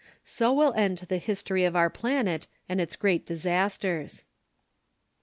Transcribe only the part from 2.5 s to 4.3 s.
and its great disasters.